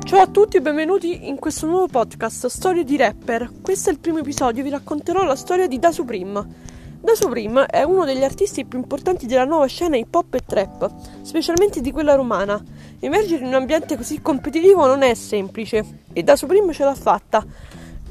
Ciao 0.00 0.22
a 0.22 0.26
tutti 0.26 0.56
e 0.56 0.62
benvenuti 0.62 1.28
in 1.28 1.38
questo 1.38 1.66
nuovo 1.66 1.86
podcast 1.86 2.46
Storie 2.46 2.82
di 2.82 2.96
Rapper. 2.96 3.50
Questo 3.60 3.90
è 3.90 3.92
il 3.92 3.98
primo 3.98 4.18
episodio, 4.18 4.62
vi 4.62 4.70
racconterò 4.70 5.22
la 5.22 5.36
storia 5.36 5.68
di 5.68 5.78
Da 5.78 5.92
Supreme. 5.92 6.46
Da 6.98 7.14
Supreme 7.14 7.66
è 7.66 7.82
uno 7.82 8.06
degli 8.06 8.24
artisti 8.24 8.64
più 8.64 8.78
importanti 8.78 9.26
della 9.26 9.44
nuova 9.44 9.66
scena 9.66 9.98
hip 9.98 10.14
hop 10.14 10.32
e 10.32 10.40
trap, 10.46 10.90
specialmente 11.20 11.82
di 11.82 11.92
quella 11.92 12.14
romana. 12.14 12.60
Emergere 13.00 13.42
in 13.42 13.48
un 13.48 13.54
ambiente 13.54 13.98
così 13.98 14.22
competitivo 14.22 14.86
non 14.86 15.02
è 15.02 15.12
semplice 15.12 15.84
e 16.10 16.22
Da 16.22 16.36
Supreme 16.36 16.72
ce 16.72 16.84
l'ha 16.84 16.94
fatta. 16.94 17.44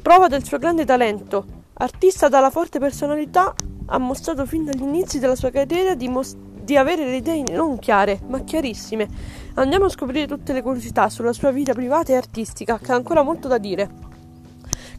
Prova 0.01 0.27
del 0.27 0.43
suo 0.43 0.59
grande 0.59 0.85
talento. 0.85 1.45
Artista 1.73 2.29
dalla 2.29 2.51
forte 2.51 2.77
personalità, 2.77 3.55
ha 3.87 3.97
mostrato 3.97 4.45
fin 4.45 4.65
dagli 4.65 4.83
inizi 4.83 5.17
della 5.17 5.35
sua 5.35 5.49
carriera 5.49 5.95
di, 5.95 6.07
most- 6.07 6.37
di 6.63 6.77
avere 6.77 7.05
le 7.05 7.17
idee 7.17 7.43
non 7.43 7.79
chiare, 7.79 8.19
ma 8.27 8.41
chiarissime. 8.41 9.07
Andiamo 9.55 9.85
a 9.85 9.89
scoprire 9.89 10.27
tutte 10.27 10.53
le 10.53 10.61
curiosità 10.61 11.09
sulla 11.09 11.33
sua 11.33 11.51
vita 11.51 11.73
privata 11.73 12.11
e 12.11 12.15
artistica, 12.15 12.79
che 12.79 12.91
ha 12.91 12.95
ancora 12.95 13.21
molto 13.21 13.47
da 13.47 13.57
dire. 13.57 14.09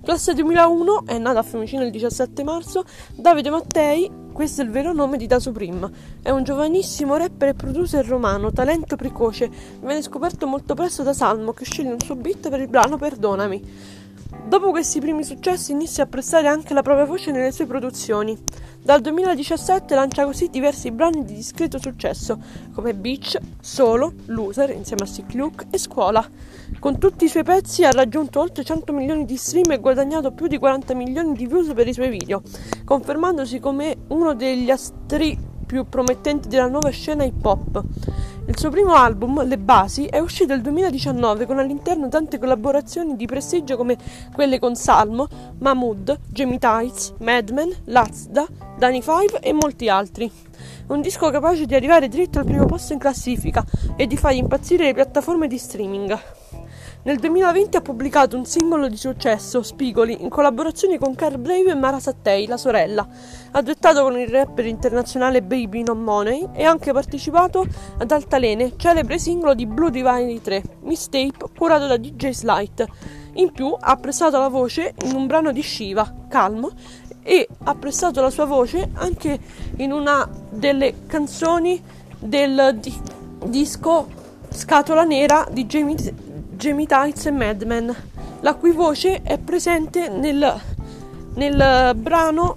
Classe 0.02 0.34
2001, 0.34 1.06
è 1.06 1.16
nata 1.18 1.38
a 1.38 1.42
Fiumicino 1.42 1.84
il 1.84 1.92
17 1.92 2.42
marzo, 2.42 2.84
Davide 3.14 3.50
Mattei, 3.50 4.10
questo 4.32 4.60
è 4.60 4.64
il 4.64 4.70
vero 4.70 4.92
nome 4.92 5.16
di 5.16 5.26
Da 5.26 5.38
Supreme. 5.38 5.90
È 6.20 6.30
un 6.30 6.42
giovanissimo 6.42 7.16
rapper 7.16 7.50
e 7.50 7.54
producer 7.54 8.04
romano, 8.04 8.50
talento 8.50 8.96
precoce, 8.96 9.48
viene 9.80 10.02
scoperto 10.02 10.48
molto 10.48 10.74
presto 10.74 11.04
da 11.04 11.12
Salmo 11.12 11.52
che 11.52 11.64
sceglie 11.64 11.92
un 11.92 12.00
suo 12.00 12.16
beat 12.16 12.48
per 12.48 12.60
il 12.60 12.68
brano 12.68 12.96
Perdonami. 12.96 14.00
Dopo 14.44 14.70
questi 14.70 15.00
primi 15.00 15.24
successi 15.24 15.72
inizia 15.72 16.04
a 16.04 16.06
prestare 16.06 16.48
anche 16.48 16.74
la 16.74 16.82
propria 16.82 17.06
voce 17.06 17.30
nelle 17.30 17.52
sue 17.52 17.66
produzioni. 17.66 18.36
Dal 18.82 19.00
2017 19.00 19.94
lancia 19.94 20.24
così 20.24 20.48
diversi 20.48 20.90
brani 20.90 21.24
di 21.24 21.34
discreto 21.34 21.78
successo, 21.78 22.38
come 22.74 22.94
Beach, 22.94 23.38
Solo, 23.60 24.12
Loser 24.26 24.70
insieme 24.70 25.04
a 25.04 25.06
Sick 25.06 25.34
Luke 25.34 25.66
e 25.70 25.78
Scuola. 25.78 26.28
Con 26.78 26.98
tutti 26.98 27.24
i 27.24 27.28
suoi 27.28 27.44
pezzi 27.44 27.84
ha 27.84 27.90
raggiunto 27.92 28.40
oltre 28.40 28.64
100 28.64 28.92
milioni 28.92 29.24
di 29.24 29.36
stream 29.36 29.70
e 29.70 29.78
guadagnato 29.78 30.32
più 30.32 30.48
di 30.48 30.58
40 30.58 30.94
milioni 30.94 31.34
di 31.34 31.46
views 31.46 31.72
per 31.72 31.86
i 31.86 31.92
suoi 31.92 32.08
video, 32.08 32.42
confermandosi 32.84 33.60
come 33.60 33.96
uno 34.08 34.34
degli 34.34 34.70
astri 34.70 35.38
più 35.64 35.88
promettenti 35.88 36.48
della 36.48 36.68
nuova 36.68 36.90
scena 36.90 37.24
hip 37.24 37.44
hop. 37.44 37.82
Il 38.44 38.58
suo 38.58 38.70
primo 38.70 38.94
album, 38.94 39.44
Le 39.44 39.56
Basi, 39.56 40.06
è 40.06 40.18
uscito 40.18 40.52
nel 40.52 40.62
2019 40.62 41.46
con 41.46 41.60
all'interno 41.60 42.08
tante 42.08 42.40
collaborazioni 42.40 43.14
di 43.14 43.24
prestigio 43.24 43.76
come 43.76 43.96
quelle 44.34 44.58
con 44.58 44.74
Salmo, 44.74 45.28
Mahmood, 45.58 46.18
Jamie 46.28 46.58
Tights, 46.58 47.14
Madman, 47.18 47.72
Lazda, 47.84 48.44
Danny 48.76 49.00
Five 49.00 49.38
e 49.40 49.52
molti 49.52 49.88
altri. 49.88 50.30
Un 50.88 51.00
disco 51.00 51.30
capace 51.30 51.66
di 51.66 51.76
arrivare 51.76 52.08
dritto 52.08 52.40
al 52.40 52.44
primo 52.44 52.66
posto 52.66 52.92
in 52.92 52.98
classifica 52.98 53.64
e 53.96 54.08
di 54.08 54.16
far 54.16 54.34
impazzire 54.34 54.86
le 54.86 54.94
piattaforme 54.94 55.46
di 55.46 55.56
streaming. 55.56 56.18
Nel 57.04 57.18
2020 57.18 57.76
ha 57.76 57.80
pubblicato 57.80 58.36
un 58.36 58.44
singolo 58.44 58.86
di 58.86 58.96
successo, 58.96 59.64
Spigoli, 59.64 60.22
in 60.22 60.28
collaborazione 60.28 60.98
con 60.98 61.16
Carl 61.16 61.36
Brave 61.36 61.72
e 61.72 61.74
Mara 61.74 61.98
Sattei, 61.98 62.46
la 62.46 62.56
sorella. 62.56 63.04
Ha 63.50 63.60
duettato 63.60 64.04
con 64.04 64.16
il 64.16 64.28
rapper 64.28 64.66
internazionale 64.66 65.42
Baby 65.42 65.82
Non 65.82 66.00
Money 66.00 66.50
e 66.52 66.62
ha 66.62 66.70
anche 66.70 66.92
partecipato 66.92 67.66
ad 67.98 68.08
Altalene, 68.08 68.74
celebre 68.76 69.18
singolo 69.18 69.52
di 69.54 69.66
Blue 69.66 69.90
Divine 69.90 70.40
3, 70.40 70.62
Mistape, 70.82 71.46
curato 71.58 71.88
da 71.88 71.96
DJ 71.96 72.28
Slight. 72.28 72.86
In 73.32 73.50
più 73.50 73.74
ha 73.76 73.96
prestato 73.96 74.38
la 74.38 74.46
voce 74.46 74.94
in 75.04 75.16
un 75.16 75.26
brano 75.26 75.50
di 75.50 75.60
Shiva, 75.60 76.26
Calmo, 76.28 76.70
e 77.24 77.48
ha 77.64 77.74
prestato 77.74 78.20
la 78.20 78.30
sua 78.30 78.44
voce 78.44 78.90
anche 78.92 79.40
in 79.78 79.90
una 79.90 80.28
delle 80.50 81.06
canzoni 81.08 81.82
del 82.20 82.76
di- 82.78 83.00
disco 83.46 84.06
Scatola 84.50 85.02
Nera 85.02 85.48
di 85.50 85.66
Jamie 85.66 86.30
Jamie 86.62 86.86
Tights 86.86 87.26
e 87.26 87.32
Madman, 87.32 87.92
la 88.38 88.54
cui 88.54 88.70
voce 88.70 89.22
è 89.22 89.36
presente 89.36 90.08
nel, 90.08 90.60
nel 91.34 91.92
brano 91.96 92.56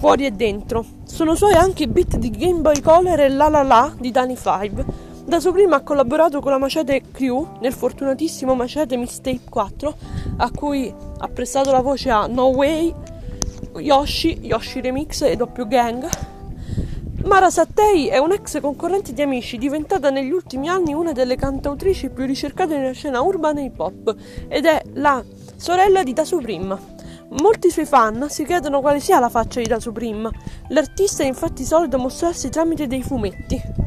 Fuori 0.00 0.26
e 0.26 0.32
Dentro. 0.32 0.84
Sono 1.04 1.36
suoi 1.36 1.52
anche 1.52 1.84
i 1.84 1.86
beat 1.86 2.16
di 2.16 2.28
Game 2.28 2.62
Boy 2.62 2.80
Color 2.80 3.20
e 3.20 3.28
La 3.28 3.48
La 3.48 3.62
La 3.62 3.94
di 3.96 4.10
Danny 4.10 4.34
Five. 4.34 4.84
Da 5.24 5.38
suo 5.38 5.52
prima 5.52 5.76
ha 5.76 5.80
collaborato 5.82 6.40
con 6.40 6.50
la 6.50 6.58
Macete 6.58 7.02
Crew 7.12 7.58
nel 7.60 7.72
fortunatissimo 7.72 8.56
Macete 8.56 8.96
Mistake 8.96 9.42
4, 9.48 9.96
a 10.38 10.50
cui 10.50 10.92
ha 11.18 11.28
prestato 11.28 11.70
la 11.70 11.82
voce 11.82 12.10
a 12.10 12.26
No 12.26 12.46
Way, 12.46 12.92
Yoshi, 13.76 14.40
Yoshi 14.42 14.80
Remix 14.80 15.22
e 15.22 15.36
Doppio 15.36 15.68
Gang. 15.68 16.04
Mara 17.26 17.50
Sattei 17.50 18.06
è 18.06 18.18
un'ex 18.18 18.60
concorrente 18.60 19.12
di 19.12 19.20
Amici, 19.20 19.58
diventata 19.58 20.10
negli 20.10 20.30
ultimi 20.30 20.68
anni 20.68 20.94
una 20.94 21.10
delle 21.10 21.34
cantautrici 21.34 22.08
più 22.10 22.24
ricercate 22.24 22.78
nella 22.78 22.92
scena 22.92 23.20
urbana 23.20 23.60
hip 23.60 23.80
hop 23.80 24.14
ed 24.46 24.64
è 24.64 24.80
la 24.94 25.24
sorella 25.56 26.04
di 26.04 26.12
Da 26.12 26.24
Supreme. 26.24 26.78
Molti 27.40 27.68
suoi 27.70 27.84
fan 27.84 28.28
si 28.30 28.44
chiedono 28.44 28.80
quale 28.80 29.00
sia 29.00 29.18
la 29.18 29.28
faccia 29.28 29.58
di 29.58 29.66
Da 29.66 29.80
Supreme. 29.80 30.30
L'artista 30.68 31.24
è 31.24 31.26
infatti 31.26 31.64
solito 31.64 31.98
mostrarsi 31.98 32.48
tramite 32.48 32.86
dei 32.86 33.02
fumetti. 33.02 33.85